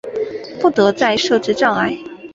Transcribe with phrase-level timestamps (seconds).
[0.59, 1.95] 不得再设置障碍